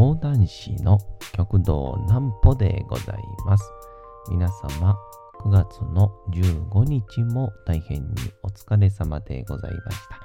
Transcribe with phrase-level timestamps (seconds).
[0.00, 0.98] 講談師の
[1.34, 3.70] 極道南歩でございます。
[4.30, 4.96] 皆様、
[5.42, 10.18] 9月の15日も大変にお疲れ様でございました。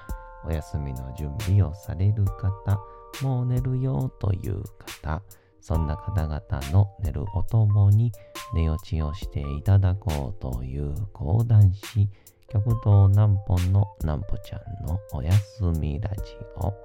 [0.47, 2.79] お休みの準備をされる方、
[3.21, 4.63] もう寝るよという
[5.03, 5.21] 方、
[5.59, 8.13] そんな方々の寝るおともに
[8.53, 12.09] 寝落ちをしていただこうという講談師、
[12.47, 16.84] 極道南本の南歩ちゃんのおやすみラジオ。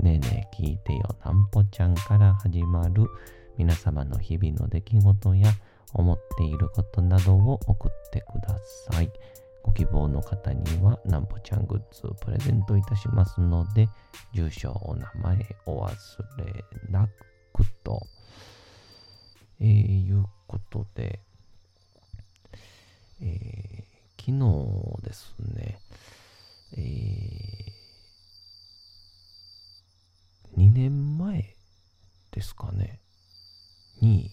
[0.00, 3.06] ねえねえ聞いてよなんぽちゃんから始まる
[3.56, 5.52] 皆様の日々の出来事や
[5.92, 8.56] 思っていることなどを送ってくだ
[8.90, 9.10] さい。
[9.62, 13.88] ご希望の方にはなんぽちゃんグッズプレゼントいたしますので、
[14.34, 15.90] 住所、お名前お忘
[16.38, 17.08] れな
[17.52, 18.00] くと、
[19.60, 21.20] えー、いうことで、
[23.20, 23.82] えー、
[24.18, 25.78] 昨日ですね、
[26.72, 27.81] えー、
[30.72, 31.54] 2年前
[32.30, 32.98] ですかね、
[34.00, 34.30] に、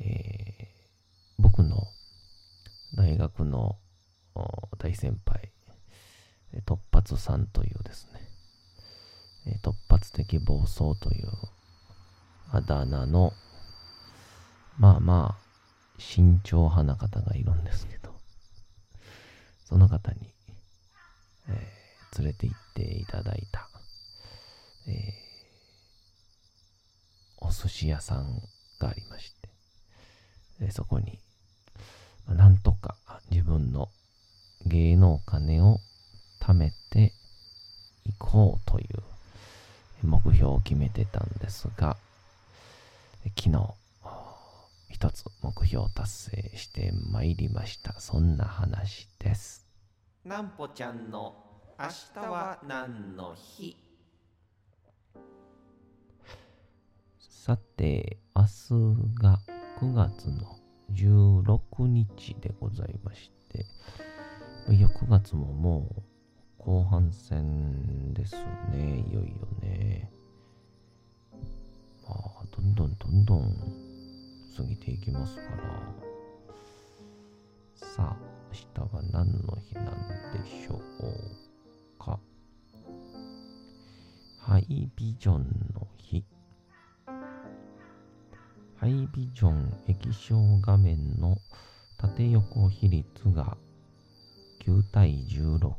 [0.00, 1.88] えー、僕の
[2.96, 3.76] 大学の
[4.78, 5.52] 大先輩、
[6.64, 8.08] 突発さんというです
[9.44, 11.28] ね、突発的暴走という
[12.50, 13.34] あだ名の、
[14.78, 15.48] まあまあ、
[15.98, 18.14] 慎重派な方がいるんですけど、
[19.66, 20.32] その方に、
[21.50, 23.67] えー、連れて行っていただいた、
[24.88, 28.42] えー、お寿司屋さん
[28.80, 29.32] がありまし
[30.60, 31.18] て、そこに、
[32.26, 32.96] まあ、なんとか
[33.30, 33.88] 自分の
[34.66, 35.80] 芸能金を
[36.40, 37.12] 貯めて
[38.04, 41.96] いこうという目標を決めてたんですが、
[43.36, 43.74] 昨日、
[44.88, 48.00] 一つ目標達成してまいりました。
[48.00, 49.66] そんな話です。
[50.24, 51.34] なんぽちゃんの
[51.78, 53.87] 明日は何の日？
[57.40, 58.48] さて、明日
[59.22, 59.38] が
[59.80, 60.58] 9月の
[60.92, 63.64] 16日でございまして、
[64.74, 66.02] いや、9月ももう
[66.58, 68.34] 後半戦です
[68.72, 70.10] ね、いよいよね。
[72.06, 73.54] まあ、どんどんどんどん
[74.54, 75.48] 過ぎていきますから。
[77.76, 78.16] さあ、
[78.50, 82.18] 明日は何の日なんでしょうか。
[84.40, 86.24] ハイビジョンの日。
[88.80, 91.36] ハイビジョン液晶画面の
[91.96, 93.56] 縦横比率が
[94.64, 95.72] 9対16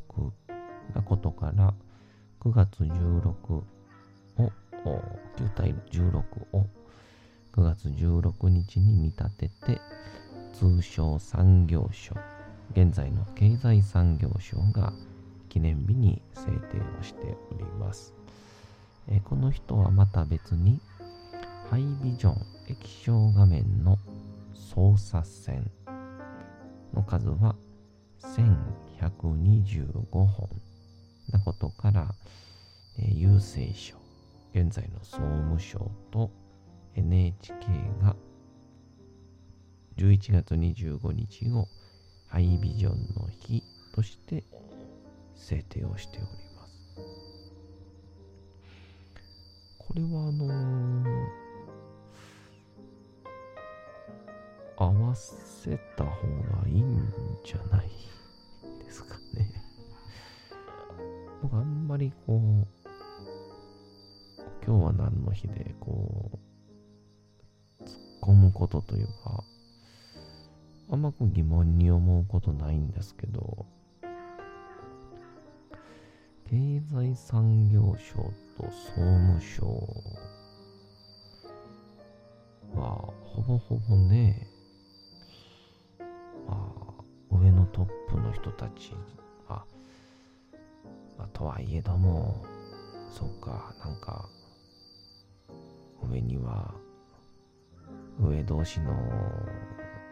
[0.94, 1.72] なことから
[2.40, 3.64] 9月16を
[4.84, 6.18] 9対16
[6.52, 6.66] を
[7.54, 9.80] 9月16日に見立てて
[10.52, 12.14] 通称産業省
[12.72, 14.92] 現在の経済産業省が
[15.48, 16.52] 記念日に制定
[17.00, 18.14] をしております、
[19.08, 20.80] えこの人はまた別に
[21.70, 23.98] ハイビジョン液晶画面の
[24.54, 25.68] 操作線
[26.94, 27.56] の数は
[28.20, 30.48] 1125本
[31.32, 32.14] なことから、
[32.96, 33.96] えー、郵政省、
[34.54, 36.30] 現在の総務省と
[36.94, 37.56] NHK
[38.00, 38.14] が
[39.96, 41.66] 11月25日を
[42.28, 43.64] ハイビジョンの日
[43.96, 44.44] として
[45.34, 46.26] 制定をしており
[46.56, 46.72] ます。
[49.78, 51.39] これはあのー
[55.10, 57.08] わせた方がいいん
[57.44, 57.88] じゃない
[58.84, 59.50] ですかね。
[61.42, 62.66] 僕あんまりこう、
[64.64, 66.30] 今日は何の日でこ
[67.80, 67.90] う、突っ
[68.22, 69.42] 込むことというか、
[70.92, 73.66] あんまこう疑問に思うことないんですけど、
[76.48, 78.14] 経済産業省
[78.56, 79.64] と総務省
[82.74, 84.46] はほぼほぼね、
[87.80, 88.92] トップの人たち
[89.48, 89.64] は、
[91.16, 92.44] まあ、とはいえども、
[93.10, 94.28] そうか、なんか、
[96.02, 96.74] 上には、
[98.20, 98.92] 上同士の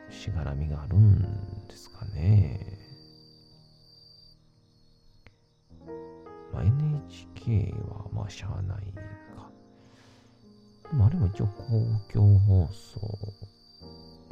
[0.08, 2.78] しがらみがあるんですかね。
[6.50, 8.78] まあ、NHK はまあしゃあない
[9.36, 9.50] か。
[10.90, 13.00] でもあれも一応公共放送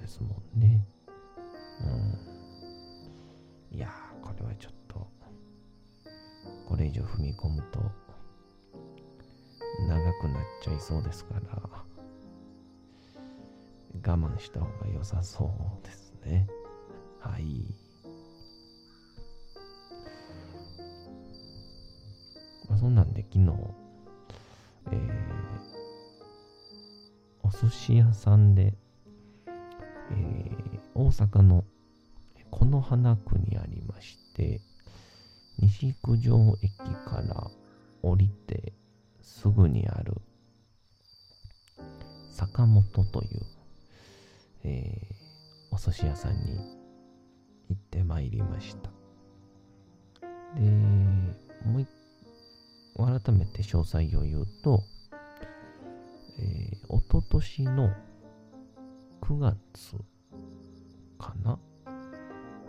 [0.01, 0.87] ですもんね。
[1.85, 2.36] うん。
[3.77, 5.07] いやー、これはちょっと、
[6.67, 7.79] これ以上踏み込むと、
[9.87, 11.61] 長くなっちゃいそうですから、
[14.03, 16.49] 我慢した方が良さそうですね。
[17.21, 17.67] はい。
[22.71, 23.53] まあ、そんなんで昨日、
[24.91, 25.07] えー、
[27.43, 28.73] お寿司屋さんで、
[29.47, 31.67] えー、大阪の
[32.59, 34.61] 此花区にありまして、
[35.59, 37.51] 西九条駅から
[38.03, 38.73] 降りて
[39.21, 40.15] すぐにある
[42.33, 43.41] 坂本という、
[44.65, 46.57] えー、お寿司屋さんに
[47.69, 48.91] 行ってまいりました。
[50.59, 50.71] で、
[51.65, 51.89] もう一
[52.97, 54.83] 改めて詳細を言うと、
[56.39, 57.91] えー、おととしの
[59.21, 59.57] 9月
[61.19, 61.59] かな、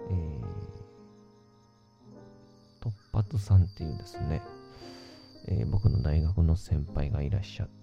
[0.10, 4.42] えー、突発さんっていうですね、
[5.48, 7.74] えー、僕の大学の先輩がいらっしゃって、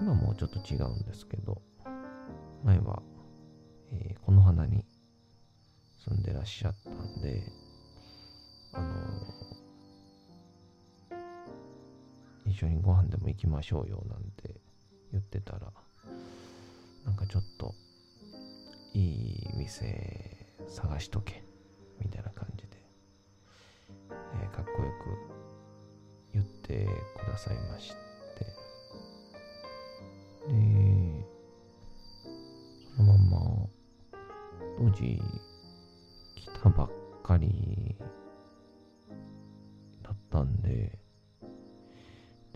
[0.00, 1.60] 今もうちょっと違うんですけど、
[2.64, 3.02] 前は、
[3.92, 4.84] えー、この花に
[6.04, 7.42] 住んでらっしゃったんで、
[8.72, 14.60] あのー、一緒にご飯でも行きましょうよなんて
[15.12, 15.72] 言ってたら、
[17.04, 17.74] なんかちょっと
[18.94, 20.37] いい店
[20.68, 21.42] 探しとけ
[22.00, 22.76] みたいな感じで、
[24.10, 25.38] えー、かっこよく
[26.32, 26.86] 言って
[27.18, 27.98] くださいまして。
[30.48, 31.24] で
[32.96, 33.66] そのまま
[34.78, 35.20] 当時
[36.36, 36.90] 来たばっ
[37.22, 37.96] かり
[40.02, 40.98] だったんで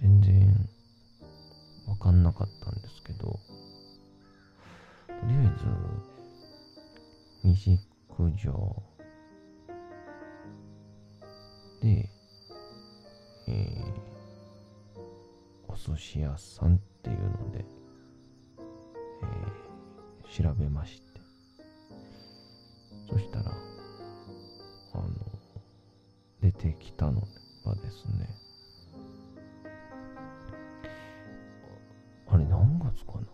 [0.00, 0.68] 全然
[1.86, 3.40] わかんなかったんですけどと
[5.28, 5.64] りあえず
[7.44, 7.78] 西
[8.36, 8.82] 九条
[11.80, 12.08] で
[13.48, 15.02] えー、
[15.68, 17.64] お寿司屋さんっていうので、
[19.22, 21.20] えー、調べまして、
[23.10, 23.52] そしたら、
[24.94, 25.08] あの、
[26.40, 27.20] 出てきたの
[27.64, 28.28] がですね、
[32.28, 33.26] あれ何月かな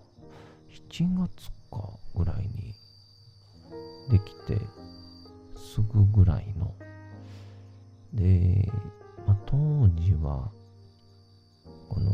[0.90, 2.74] ?7 月かぐらいに
[4.10, 4.58] できて、
[5.68, 6.74] すぐぐらいの、
[8.14, 8.72] で、
[9.26, 9.54] まあ、当
[9.90, 10.50] 時は、
[11.90, 12.10] この、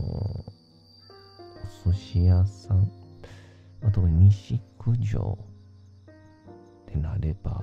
[1.86, 2.78] お寿司屋さん、
[3.80, 5.38] まあ、特に西九条
[6.10, 7.62] ってなれば、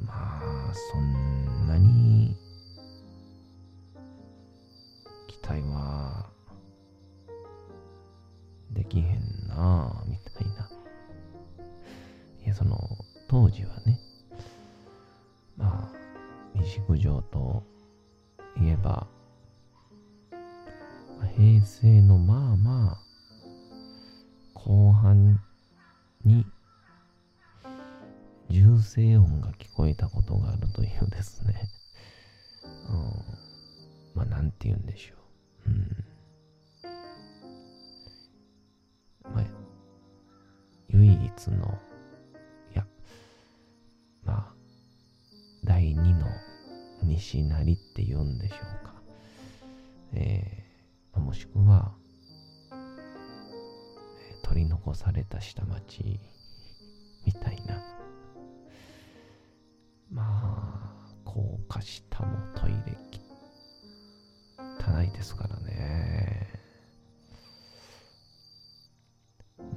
[0.00, 2.34] まあ、そんなに、
[5.28, 6.26] 期待は、
[8.70, 10.70] できへんなあみたいな。
[12.42, 12.78] いや、その、
[13.28, 13.98] 当時はね、
[16.54, 17.62] 西九条と
[18.56, 19.06] 言えば、
[21.36, 22.98] 平成のまあまあ、
[24.54, 25.40] 後半
[26.24, 26.46] に
[28.50, 31.68] 銃声音が聞こえたことがあるというですね。
[32.88, 33.12] うん、
[34.14, 35.14] まあ、なんて言うんでしょ
[35.66, 35.70] う。
[35.70, 36.04] うん。
[39.34, 39.44] まあ、
[40.90, 41.78] 唯一の、
[47.18, 48.94] 西成って言うんでしょうか。
[50.14, 51.92] えー、もしくは、
[52.70, 56.20] えー、取り残された下町
[57.26, 57.82] みたいな。
[60.10, 62.96] まあ、高架下もトイレ
[64.84, 66.48] 汚いですからね。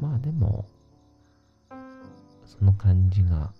[0.01, 0.65] まあでも、
[2.45, 3.53] その感じが、ま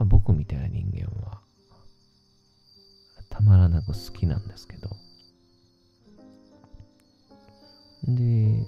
[0.00, 1.43] あ、僕みたいな人間は
[3.34, 4.90] たまらなく好きなんですけど。
[8.04, 8.64] で、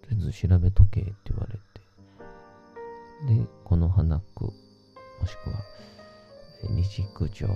[0.00, 3.34] とりあえず調べとけって言われて。
[3.34, 4.52] で、この花区、も
[5.26, 5.56] しくは、
[6.70, 7.48] 西九条、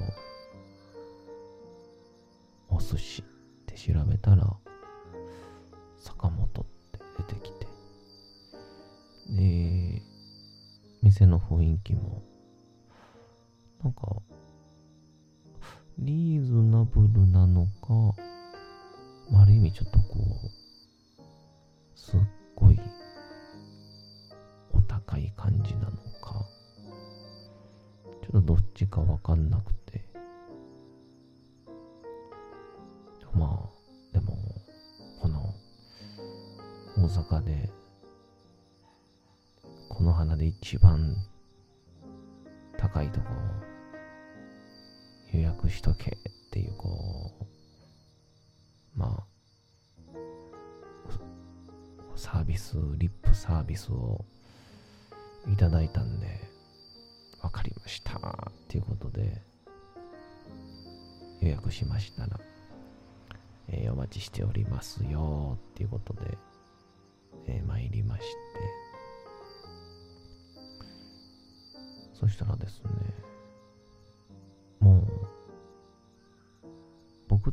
[2.68, 3.24] お寿司っ
[3.66, 4.56] て調べたら、
[5.98, 7.68] 坂本って出てきて。
[9.30, 10.02] で、
[11.00, 12.24] 店の雰囲気も、
[13.84, 14.16] なんか、
[16.04, 18.16] リーズナブルなのか、
[19.40, 20.50] ある意味ちょっとこう、
[21.94, 22.20] すっ
[22.56, 22.80] ごい
[24.72, 25.90] お高い感じなの
[26.20, 26.44] か、
[28.20, 30.04] ちょっとどっちかわかんなくて、
[33.32, 34.36] まあ、でも、
[35.20, 35.54] この
[36.96, 37.70] 大阪で、
[39.88, 41.14] この花で一番
[42.76, 43.26] 高いとこ
[45.32, 46.16] 予約しとけっ
[46.50, 47.44] ていう、こう、
[48.98, 49.32] まあ、
[52.14, 54.24] サービス、リップサービスを
[55.50, 56.26] いただいたんで、
[57.42, 59.42] わかりましたっていうことで、
[61.40, 62.38] 予約しましたら、
[63.68, 66.38] えーお待ちしておりますよっていうことで、
[67.48, 68.26] えー参りまして、
[72.12, 72.90] そしたらですね、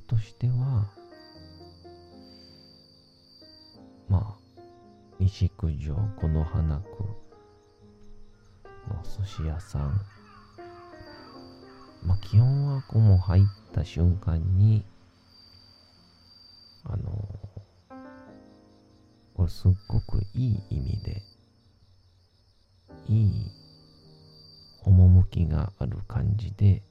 [0.10, 0.88] としては、
[4.10, 4.62] まあ、
[5.20, 7.04] 西九条この花区
[8.90, 10.02] の寿司屋さん、
[12.04, 14.84] まあ、基本はこうも入った瞬間に、
[16.86, 17.12] あの
[19.36, 21.22] これすっごくいい意味で、
[23.08, 23.52] いい
[24.84, 26.82] 趣がある感じで、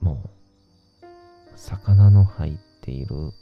[0.00, 0.22] も
[1.02, 1.06] う、
[1.56, 3.32] 魚の入っている、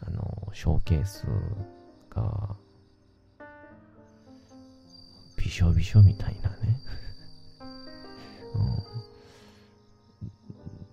[0.00, 1.26] あの、ショーケース
[2.10, 2.56] が、
[5.36, 6.80] びしょびしょみたいなね。
[8.54, 10.34] うん、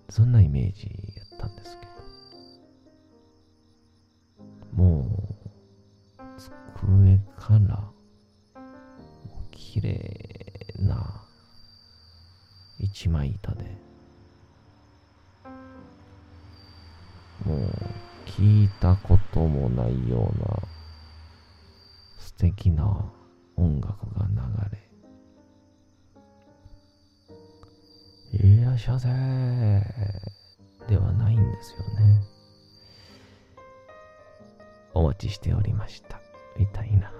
[0.08, 1.90] そんなイメージやったんですけど。
[4.72, 7.90] もう、机から、
[9.50, 11.24] 綺麗な
[12.78, 13.89] 一枚板で、
[18.26, 20.58] 聞いたこともないような
[22.18, 23.12] 素敵な
[23.56, 24.36] 音楽が流
[28.42, 29.08] れ、いらっしゃいませ。
[30.88, 32.22] ではないんですよね。
[34.94, 36.20] お待ちしておりました。
[36.56, 37.12] みたいな。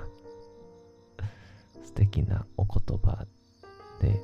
[1.82, 3.26] 素敵なお言葉
[4.00, 4.20] で、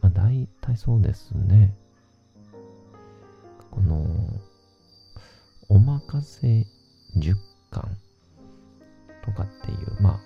[0.00, 1.74] まあ、大体そうですね。
[3.70, 4.06] この、
[5.68, 6.66] おまかせ
[7.16, 7.36] 10
[7.70, 7.96] 巻
[9.24, 10.20] とかっていう、まあ、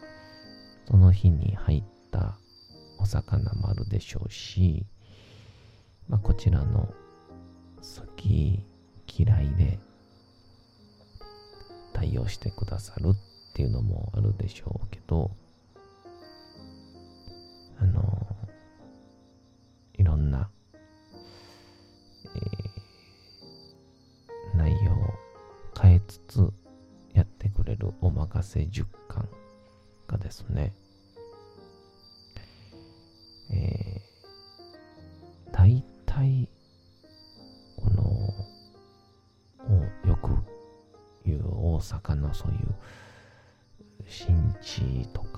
[0.88, 2.36] その日に入った
[2.98, 4.86] お魚もあるでしょうし、
[6.08, 6.92] まあ、こちらの
[7.80, 8.64] 好き
[9.06, 9.78] 嫌いで
[11.92, 15.30] 対応してくださるっていうのもあるでしょうけど、
[17.82, 18.26] あの、
[19.94, 20.48] いろんな、
[22.36, 22.72] えー
[24.54, 24.96] 内容を
[25.80, 26.52] 変えつつ
[27.14, 29.26] やってくれるおまかせ10巻
[30.06, 30.74] がですね、
[33.50, 36.50] えー、大体、
[37.76, 38.34] この、
[40.06, 40.36] よく
[41.24, 42.58] 言う大阪のそういう
[44.06, 45.31] 新地とか、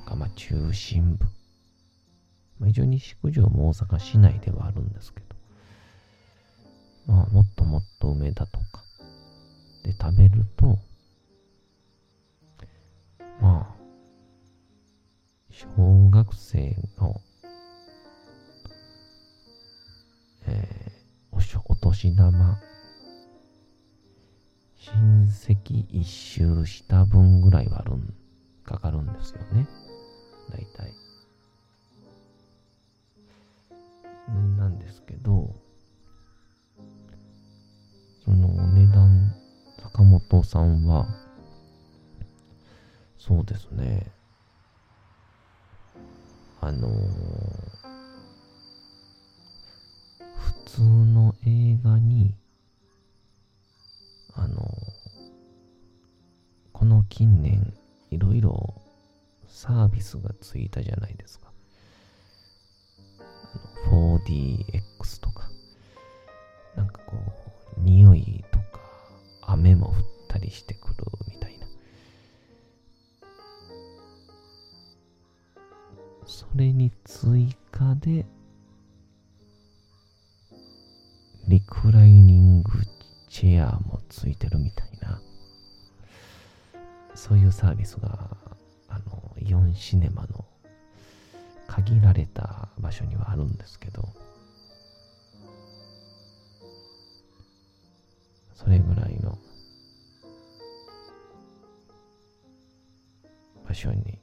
[0.00, 1.26] なんかまあ中心部、
[2.58, 8.82] まあ、一応西九条も大阪市内ではあるんですけど、まあもっともっと梅田とか。
[9.84, 10.78] で食べると、
[13.40, 13.74] まあ、
[15.50, 15.66] 小
[16.10, 17.20] 学生の、
[20.46, 21.00] えー
[21.32, 22.58] おしお年玉、
[24.76, 28.14] 親戚一周した分ぐらいはあるん、
[28.64, 29.66] かかるんですよね。
[30.50, 30.92] だいたい。
[34.58, 35.54] なんですけど、
[38.24, 39.34] そのお値段、
[39.82, 41.06] 坂本さんは、
[43.18, 44.12] そうですね。
[46.60, 46.90] あのー
[50.38, 52.34] 普通の映画に、
[54.34, 54.60] あのー
[56.72, 57.74] この近年、
[58.10, 58.74] いろいろ
[59.50, 61.52] サービスがついたじゃないですか。
[63.90, 65.50] 4DX とか、
[66.76, 67.16] なんかこ
[67.76, 68.80] う、匂いとか、
[69.42, 69.94] 雨も降っ
[70.28, 70.94] たりしてくる
[71.28, 71.66] みたいな。
[76.26, 78.24] それに追加で、
[81.48, 82.70] リクライニング
[83.28, 85.20] チェアもついてるみたいな。
[87.16, 88.36] そういうサービスが、
[88.90, 90.44] あの、イオンシネマの
[91.66, 94.08] 限られた場所にはあるんですけど、
[98.54, 99.38] それぐらいの
[103.66, 104.19] 場所に、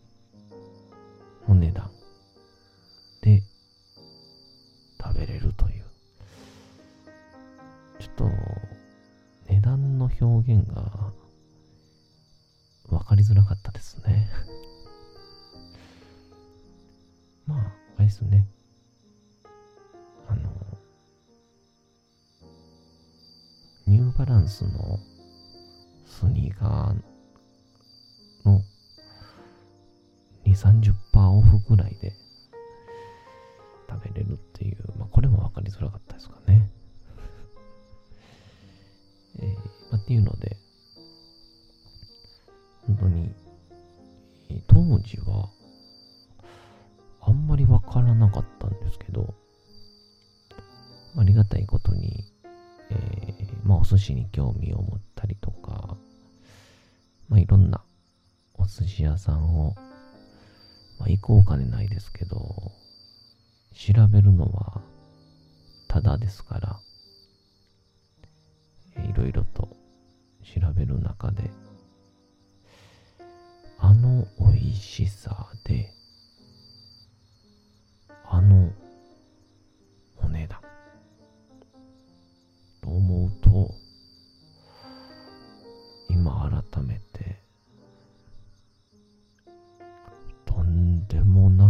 [24.48, 24.98] ンスの
[26.06, 28.62] スニーカーの
[30.46, 32.14] 2、30%オフぐらいで
[33.90, 36.72] 食べれるっていう、まあこれも分かりづらかったですかね。
[39.40, 39.62] えーま
[39.94, 40.56] あ、っていうので、
[42.86, 43.30] 本当に、
[44.50, 45.50] え当時は、
[47.20, 49.34] あんまりわからなかったんですけど、
[51.18, 52.32] ありがたいことに、
[52.90, 55.98] えーまあお寿司に興味を持ったりとか、
[57.28, 57.82] まあいろんな
[58.54, 59.76] お寿司屋さんを、
[61.00, 62.38] まあ行こうお金ないですけど、
[63.74, 64.82] 調べるのは
[65.88, 66.80] ただですから、
[69.04, 69.70] いろいろと
[70.44, 71.52] 調べる中で、
[73.80, 75.92] あの美味しさで、
[78.30, 78.72] あの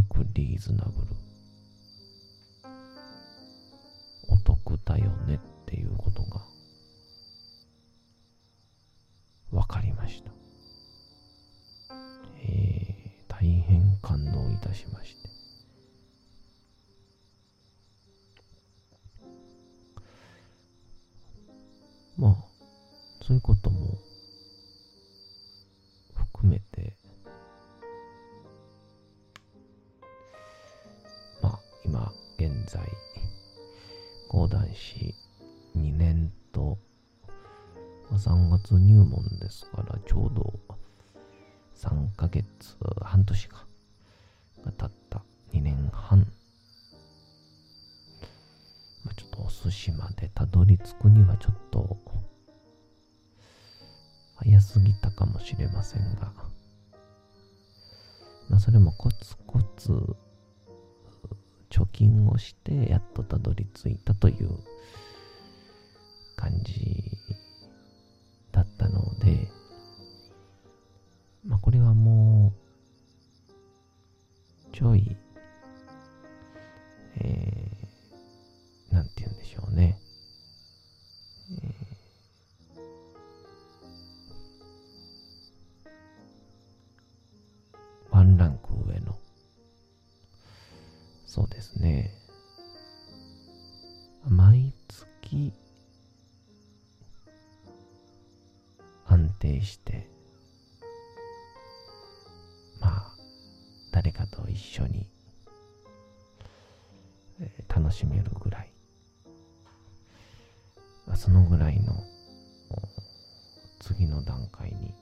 [0.07, 1.07] くリーズナブル。
[4.29, 6.41] お得だよねっていうことが
[9.51, 10.31] 分かりました。
[12.43, 15.29] えー、大変感動いたしまして。
[22.17, 22.35] まあ、
[23.21, 23.99] そういうことも
[26.15, 26.93] 含めて、
[32.39, 32.87] 現在、
[34.29, 35.15] 講談師
[35.75, 36.77] 2年と、
[38.11, 40.53] 3月入門ですから、ちょうど
[41.75, 42.45] 3ヶ月、
[43.01, 43.65] 半年か、
[44.63, 46.19] が経った2年半。
[49.03, 51.97] まあ、ちょっとお寿司までたどり着くにはちょっと、
[54.35, 56.31] 早すぎたかもしれませんが、
[58.47, 60.15] まあ、それもコツコツ、
[61.69, 64.49] 貯金をして、やっとたどり着いたという
[66.35, 67.11] 感じ
[68.51, 69.49] だったので、
[71.45, 72.53] まあ、これはも
[74.71, 75.15] う、ちょい、
[77.19, 79.99] えー、なんて言うんでしょうね。
[81.63, 81.86] え
[91.27, 92.11] そうですね。
[94.27, 95.53] 毎月、
[99.05, 100.09] 安定して、
[102.79, 103.13] まあ、
[103.91, 105.07] 誰かと一緒に、
[107.39, 108.71] えー楽しめるぐらい、
[111.07, 111.93] あそのぐらいの
[113.79, 114.95] 次の段階に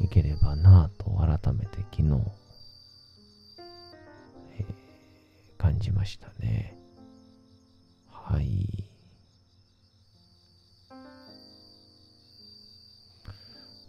[0.00, 2.41] いければなぁと改めて昨日、
[5.82, 6.74] じましたね。
[8.08, 8.84] はい。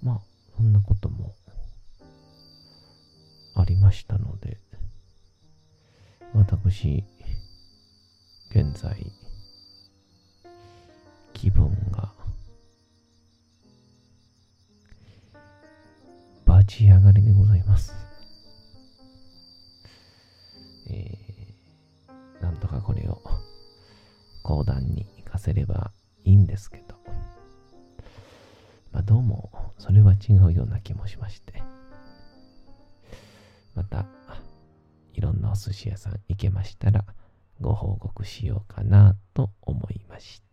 [0.02, 0.20] まあ、
[0.58, 1.36] そんなことも
[3.56, 4.58] ありましたので、
[6.34, 7.04] 私、
[8.50, 8.98] 現在、
[11.34, 12.12] 気分が、
[16.44, 18.03] バチ上がりでございます。
[24.44, 25.92] 講談に行かせれば
[26.24, 26.96] いいんですけど、
[28.92, 31.64] まあ、どうもそれは違うような気もしまして、
[33.74, 34.06] また
[35.14, 37.06] いろんなお寿司屋さん行けましたら
[37.62, 40.53] ご報告しようかなと思いました。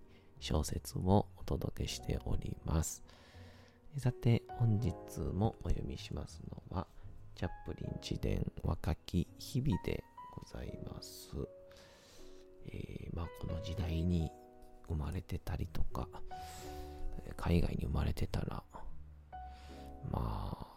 [0.41, 3.03] 小説をお届けしております。
[3.97, 4.93] さて、本日
[5.33, 6.87] もお読みしますのは、
[7.35, 11.29] チャップリン自伝若き日々でございます。
[12.65, 14.31] えー、まあ、この時代に
[14.87, 16.07] 生まれてたりとか、
[17.37, 18.63] 海外に生まれてたら、
[20.11, 20.67] まあ、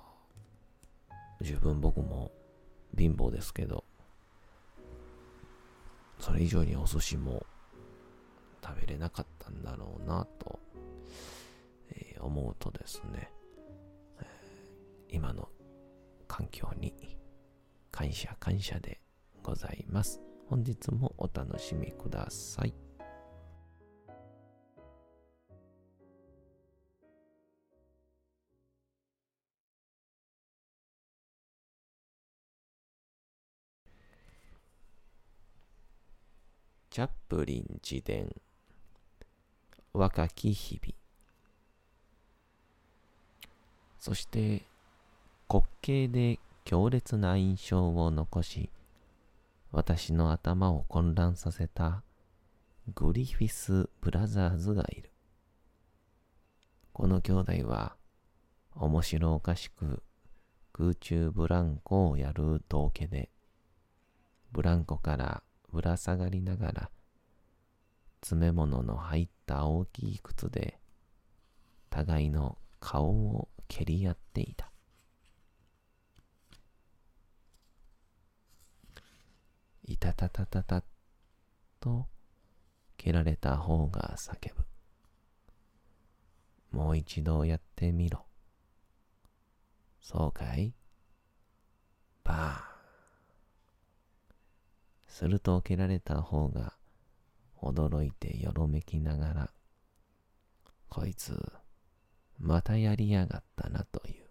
[1.41, 2.31] 十分僕も
[2.99, 3.83] 貧乏ですけど、
[6.21, 7.47] それ以上にお寿司も
[8.65, 10.59] 食べれなかったんだろうなと、
[11.91, 13.31] えー、思うとですね、
[14.19, 15.51] えー、今の
[16.27, 16.95] 環境に
[17.91, 19.03] 感謝感謝で
[19.43, 20.23] ございます。
[20.49, 22.75] 本日もお楽しみください。
[36.91, 38.33] チャップリン自伝
[39.95, 40.95] 若き日々。
[43.99, 44.65] そして
[45.49, 48.69] 滑稽で強烈な印象を残し
[49.71, 52.03] 私の頭を混乱させた
[52.95, 55.11] グリフィス・ブラザーズがいる。
[56.93, 57.97] この兄弟は
[58.75, 60.03] 面白おかしく
[60.73, 63.31] 空中ブランコをやる道家で
[64.53, 66.91] ブランコからぶら下がりながら、
[68.25, 70.81] 詰め物の入った大きい靴で、
[71.91, 74.73] 互いの顔を蹴り合っていた。
[79.85, 80.83] いたたたたた
[81.81, 82.07] と
[82.97, 84.65] 蹴られた方が叫ぶ。
[86.71, 88.25] もう一度やってみろ。
[90.01, 90.73] そうかい？
[92.25, 92.63] バーン。
[95.09, 96.73] すると蹴られた方が
[97.65, 99.51] 驚いてよろめきながら、
[100.89, 101.41] こいつ、
[102.39, 104.25] またやりやがったなという。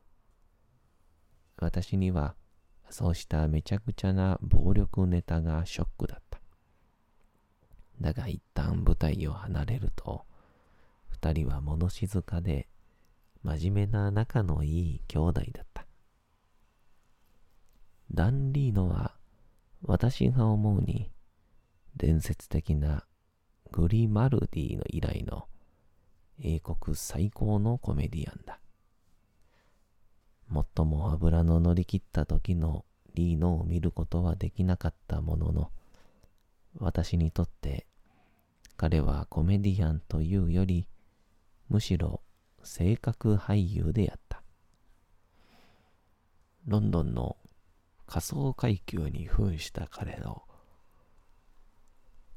[1.58, 2.36] 私には、
[2.90, 6.40] そうしためちゃくちゃな暴力ネタがショックだった。
[8.02, 10.26] だが一旦舞台を離れると、
[11.10, 12.68] 二人は物静かで、
[13.44, 15.86] 真面目な仲のいい兄弟だった。
[18.14, 19.16] ダンリーノは
[19.82, 21.12] 私が思うに、
[21.96, 23.06] 伝説的な
[23.74, 25.48] グリマルディの以来の
[26.40, 28.60] 英国最高のコメディアンだ。
[30.76, 35.72] 最も油の乗り切った時のリーノを見ることはできなかったものの、
[36.78, 37.88] 私にとって
[38.78, 40.88] 彼はコメディアンというより、
[41.68, 42.22] むしろ
[42.62, 44.44] 性格俳優であった。
[46.68, 47.38] ロンドンの
[48.06, 50.44] 仮想階級に扮した彼の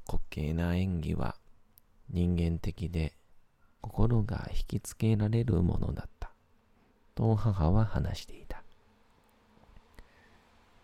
[0.06, 1.36] 滑稽な演技は
[2.10, 3.12] 人間的で
[3.80, 6.30] 心が引きつけられるものだった。
[7.14, 8.62] と母は話していた。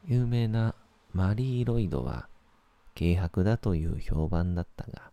[0.06, 0.74] 有名な
[1.12, 2.28] マリー・ロイドは
[2.98, 5.12] 軽薄だという評判だったが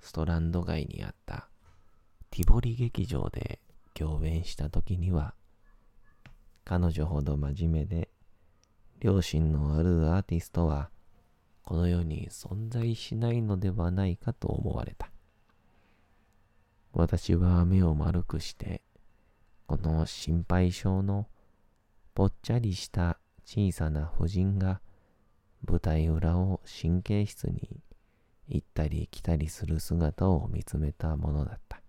[0.00, 1.48] ストランド街にあった
[2.30, 3.58] ティボリ劇場で
[3.94, 5.34] 共演した時には
[6.64, 8.10] 彼女ほど真面目で
[9.00, 10.90] 良心のあるアーティストは、
[11.68, 15.10] この世に存在しないのではないかと思われた。
[16.94, 18.80] 私は目を丸くして、
[19.66, 21.26] この心配性の
[22.14, 24.80] ぽっちゃりした小さな婦人が
[25.66, 27.82] 舞台裏を神経質に
[28.46, 31.82] 行ったり来たりする姿を見つめたものだった。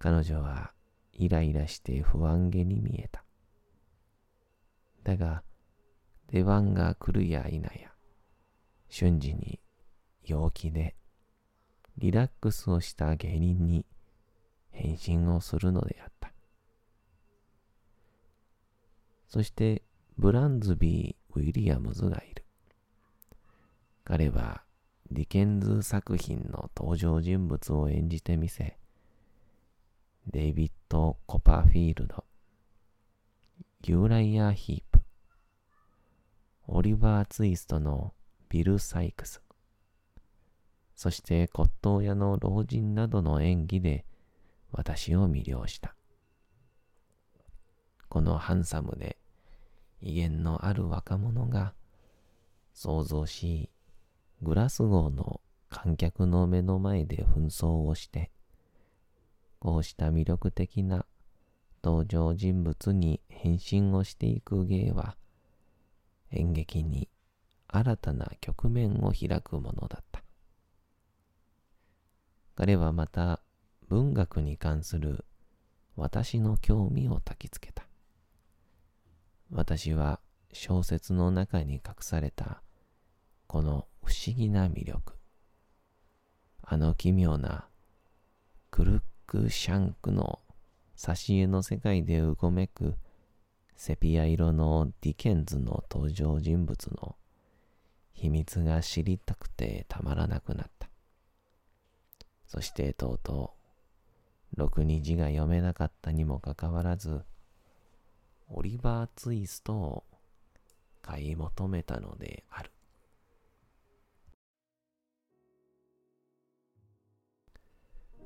[0.00, 0.72] 彼女は
[1.12, 3.22] イライラして不安げに見えた。
[5.04, 5.44] だが、
[6.26, 7.89] 出番が来るや否や、
[8.90, 9.60] 瞬時に
[10.24, 10.96] 陽気で
[11.96, 13.86] リラックスをした芸人に
[14.72, 16.32] 変身をするのであった。
[19.28, 19.82] そして
[20.18, 22.44] ブランズビー・ウィリアムズがいる。
[24.02, 24.64] 彼は
[25.12, 28.76] ディケンズ作品の登場人物を演じてみせ、
[30.26, 32.24] デイビッド・コパーフィールド、
[33.86, 35.00] ユーライア・ヒープ、
[36.66, 38.14] オリバー・ツイストの
[38.50, 39.40] ビル・サイクス、
[40.94, 44.04] そして骨董屋の老人などの演技で
[44.72, 45.94] 私を魅了した。
[48.08, 49.16] このハンサムで
[50.02, 51.74] 威厳のある若者が
[52.74, 53.70] 想像し
[54.42, 58.30] グラスゴーの観客の目の前で紛争をして、
[59.60, 61.06] こうした魅力的な
[61.84, 65.16] 登場人物に変身をしていく芸は、
[66.32, 67.08] 演劇に
[67.72, 70.22] 新たな局面を開くものだった。
[72.56, 73.40] 彼はまた
[73.88, 75.24] 文学に関する
[75.96, 77.86] 私の興味を焚きつけた。
[79.52, 80.20] 私は
[80.52, 82.62] 小説の中に隠された
[83.46, 85.14] この不思議な魅力。
[86.62, 87.68] あの奇妙な
[88.70, 90.40] クルックシャンクの
[90.96, 92.96] 挿絵の世界でうごめく
[93.76, 97.16] セピア色のディケンズの登場人物の
[98.12, 100.88] 秘密が知りたくてたまらなくなった。
[102.46, 103.54] そしてとうと
[104.54, 107.24] う、ろくに字が読めなかったにもかかわらず、
[108.48, 110.04] オリバーツイストを
[111.02, 112.70] 買い求めたのである。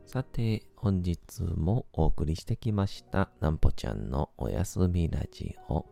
[0.07, 5.87] さて、本日もお送りしてきました、なんぽちゃんのおやすみラジオ。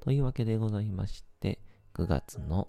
[0.00, 1.60] というわけでございまして、
[1.94, 2.68] 9月の